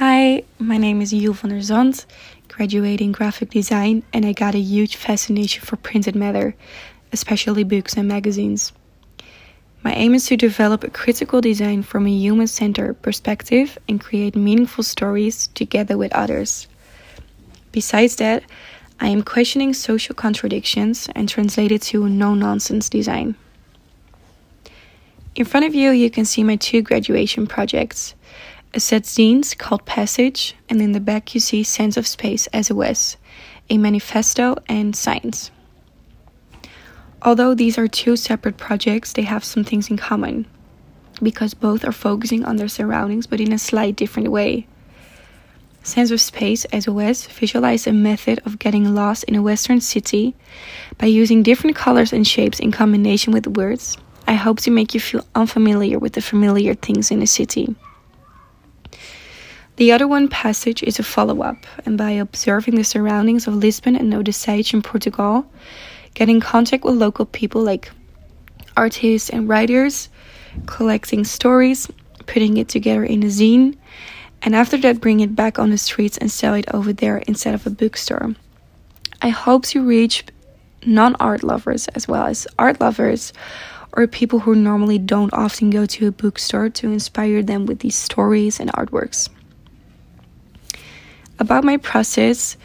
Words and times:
Hi, 0.00 0.44
my 0.58 0.78
name 0.78 1.02
is 1.02 1.12
Yul 1.12 1.34
van 1.34 1.50
der 1.50 1.60
Zand, 1.60 2.06
graduating 2.48 3.12
graphic 3.12 3.50
design, 3.50 4.02
and 4.14 4.24
I 4.24 4.32
got 4.32 4.54
a 4.54 4.58
huge 4.58 4.96
fascination 4.96 5.62
for 5.62 5.76
printed 5.76 6.16
matter, 6.16 6.54
especially 7.12 7.64
books 7.64 7.98
and 7.98 8.08
magazines. 8.08 8.72
My 9.82 9.92
aim 9.92 10.14
is 10.14 10.24
to 10.28 10.38
develop 10.38 10.84
a 10.84 10.88
critical 10.88 11.42
design 11.42 11.82
from 11.82 12.06
a 12.06 12.10
human 12.10 12.46
centered 12.46 13.02
perspective 13.02 13.76
and 13.90 14.00
create 14.00 14.34
meaningful 14.34 14.84
stories 14.84 15.48
together 15.48 15.98
with 15.98 16.14
others. 16.14 16.66
Besides 17.70 18.16
that, 18.16 18.42
I 19.00 19.08
am 19.08 19.22
questioning 19.22 19.74
social 19.74 20.14
contradictions 20.14 21.10
and 21.14 21.28
translate 21.28 21.72
it 21.72 21.82
to 21.92 22.08
no 22.08 22.32
nonsense 22.32 22.88
design. 22.88 23.34
In 25.34 25.44
front 25.44 25.66
of 25.66 25.74
you, 25.74 25.90
you 25.90 26.08
can 26.08 26.24
see 26.24 26.42
my 26.42 26.56
two 26.56 26.80
graduation 26.80 27.46
projects 27.46 28.14
a 28.72 28.80
set 28.80 29.02
zines 29.02 29.56
called 29.56 29.84
Passage, 29.84 30.54
and 30.68 30.80
in 30.80 30.92
the 30.92 31.00
back, 31.00 31.34
you 31.34 31.40
see 31.40 31.62
Sense 31.62 31.96
of 31.96 32.06
Space 32.06 32.48
SOS, 32.54 33.16
a 33.68 33.78
manifesto 33.78 34.56
and 34.68 34.94
signs. 34.94 35.50
Although 37.22 37.54
these 37.54 37.76
are 37.78 37.88
two 37.88 38.16
separate 38.16 38.56
projects, 38.56 39.12
they 39.12 39.22
have 39.22 39.44
some 39.44 39.64
things 39.64 39.90
in 39.90 39.96
common 39.96 40.46
because 41.22 41.52
both 41.52 41.84
are 41.84 41.92
focusing 41.92 42.44
on 42.44 42.56
their 42.56 42.68
surroundings 42.68 43.26
but 43.26 43.40
in 43.40 43.52
a 43.52 43.58
slight 43.58 43.94
different 43.96 44.30
way. 44.30 44.66
Sense 45.82 46.10
of 46.10 46.20
Space 46.20 46.64
SOS 46.72 47.26
visualize 47.26 47.86
a 47.86 47.92
method 47.92 48.40
of 48.44 48.58
getting 48.58 48.94
lost 48.94 49.24
in 49.24 49.34
a 49.34 49.42
western 49.42 49.80
city 49.80 50.34
by 50.96 51.06
using 51.06 51.42
different 51.42 51.76
colors 51.76 52.12
and 52.12 52.26
shapes 52.26 52.60
in 52.60 52.70
combination 52.70 53.32
with 53.32 53.46
words. 53.46 53.96
I 54.26 54.34
hope 54.34 54.60
to 54.60 54.70
make 54.70 54.94
you 54.94 55.00
feel 55.00 55.26
unfamiliar 55.34 55.98
with 55.98 56.12
the 56.12 56.22
familiar 56.22 56.74
things 56.74 57.10
in 57.10 57.20
a 57.20 57.26
city. 57.26 57.74
The 59.80 59.92
other 59.92 60.06
one 60.06 60.28
passage 60.28 60.82
is 60.82 60.98
a 60.98 61.02
follow 61.02 61.40
up, 61.40 61.66
and 61.86 61.96
by 61.96 62.10
observing 62.10 62.74
the 62.74 62.84
surroundings 62.84 63.46
of 63.46 63.56
Lisbon 63.56 63.96
and 63.96 64.12
Odisseia 64.12 64.74
in 64.74 64.82
Portugal, 64.82 65.50
get 66.12 66.28
in 66.28 66.38
contact 66.38 66.84
with 66.84 66.96
local 66.96 67.24
people 67.24 67.62
like 67.62 67.90
artists 68.76 69.30
and 69.30 69.48
writers, 69.48 70.10
collecting 70.66 71.24
stories, 71.24 71.88
putting 72.26 72.58
it 72.58 72.68
together 72.68 73.04
in 73.04 73.22
a 73.22 73.28
zine, 73.28 73.74
and 74.42 74.54
after 74.54 74.76
that, 74.76 75.00
bring 75.00 75.20
it 75.20 75.34
back 75.34 75.58
on 75.58 75.70
the 75.70 75.78
streets 75.78 76.18
and 76.18 76.30
sell 76.30 76.52
it 76.52 76.66
over 76.74 76.92
there 76.92 77.16
instead 77.26 77.54
of 77.54 77.66
a 77.66 77.70
bookstore. 77.70 78.34
I 79.22 79.30
hope 79.30 79.64
to 79.72 79.82
reach 79.82 80.26
non 80.84 81.16
art 81.20 81.42
lovers 81.42 81.88
as 81.94 82.06
well 82.06 82.26
as 82.26 82.46
art 82.58 82.82
lovers 82.82 83.32
or 83.94 84.06
people 84.06 84.40
who 84.40 84.54
normally 84.54 84.98
don't 84.98 85.32
often 85.32 85.70
go 85.70 85.86
to 85.86 86.08
a 86.08 86.12
bookstore 86.12 86.68
to 86.68 86.92
inspire 86.92 87.42
them 87.42 87.64
with 87.64 87.78
these 87.78 87.96
stories 87.96 88.60
and 88.60 88.70
artworks 88.74 89.30
about 91.40 91.64
my 91.64 91.78
process, 91.78 92.56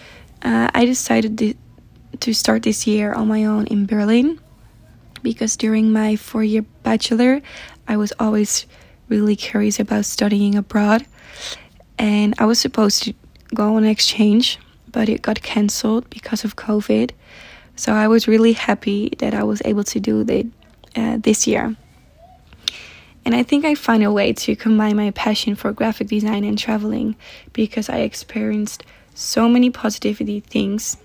uh, 0.43 0.69
I 0.73 0.85
decided 0.85 1.57
to 2.19 2.33
start 2.33 2.63
this 2.63 2.85
year 2.85 3.13
on 3.13 3.27
my 3.27 3.45
own 3.45 3.65
in 3.67 3.85
Berlin 3.85 4.39
because 5.23 5.57
during 5.57 5.91
my 5.91 6.15
four 6.15 6.43
year 6.43 6.63
bachelor, 6.83 7.41
I 7.87 7.97
was 7.97 8.13
always 8.19 8.67
really 9.09 9.35
curious 9.35 9.79
about 9.79 10.05
studying 10.05 10.55
abroad. 10.55 11.05
And 11.97 12.35
I 12.37 12.45
was 12.45 12.59
supposed 12.59 13.03
to 13.03 13.13
go 13.53 13.75
on 13.75 13.85
exchange, 13.85 14.59
but 14.91 15.09
it 15.09 15.21
got 15.21 15.41
cancelled 15.41 16.09
because 16.09 16.43
of 16.43 16.55
COVID. 16.55 17.11
So 17.75 17.93
I 17.93 18.07
was 18.07 18.27
really 18.27 18.53
happy 18.53 19.13
that 19.19 19.33
I 19.33 19.43
was 19.43 19.61
able 19.65 19.83
to 19.85 19.99
do 19.99 20.21
it 20.21 20.47
uh, 20.95 21.17
this 21.19 21.47
year. 21.47 21.75
And 23.25 23.33
I 23.33 23.41
think 23.41 23.65
I 23.65 23.73
found 23.73 24.03
a 24.03 24.11
way 24.11 24.33
to 24.33 24.55
combine 24.55 24.95
my 24.97 25.09
passion 25.11 25.55
for 25.55 25.73
graphic 25.73 26.07
design 26.07 26.43
and 26.43 26.57
traveling 26.57 27.15
because 27.53 27.89
I 27.89 27.97
experienced 27.97 28.83
so 29.15 29.49
many 29.49 29.71
positivity 29.71 30.41
things 30.41 30.97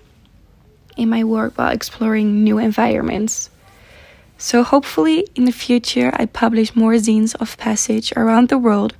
in 0.95 1.09
my 1.09 1.23
work 1.23 1.57
while 1.57 1.71
exploring 1.71 2.43
new 2.43 2.59
environments. 2.59 3.49
So, 4.37 4.63
hopefully, 4.63 5.27
in 5.35 5.45
the 5.45 5.51
future, 5.51 6.11
I 6.13 6.25
publish 6.25 6.75
more 6.75 6.93
zines 6.93 7.35
of 7.39 7.57
passage 7.57 8.13
around 8.15 8.49
the 8.49 8.57
world 8.57 8.95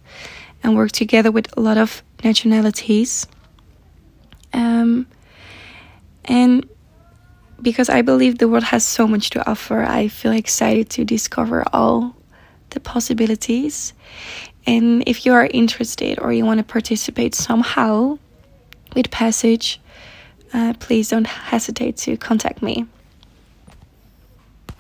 and 0.64 0.76
work 0.76 0.92
together 0.92 1.32
with 1.32 1.48
a 1.58 1.62
lot 1.62 1.78
of 1.78 2.04
nationalities. 2.24 3.28
Um, 4.54 5.08
and 6.26 6.68
because 7.62 7.90
I 7.90 8.02
believe 8.02 8.38
the 8.38 8.48
world 8.48 8.66
has 8.66 8.86
so 8.86 9.08
much 9.08 9.32
to 9.32 9.50
offer, 9.50 9.82
I 9.82 10.08
feel 10.08 10.32
excited 10.32 10.90
to 10.92 11.06
discover 11.06 11.64
all 11.74 12.16
the 12.72 12.80
possibilities. 12.80 13.94
And 14.66 15.04
if 15.08 15.26
you 15.26 15.34
are 15.34 15.46
interested 15.46 16.20
or 16.20 16.34
you 16.34 16.46
want 16.46 16.60
to 16.60 16.64
participate 16.64 17.34
somehow 17.36 18.18
with 18.96 19.10
Passage, 19.10 19.80
uh, 20.54 20.74
please 20.80 21.10
don't 21.10 21.28
hesitate 21.28 21.98
to 21.98 22.18
contact 22.18 22.62
me. 22.62 22.86